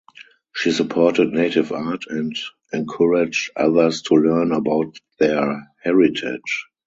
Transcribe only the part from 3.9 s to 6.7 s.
to learn about their heritage.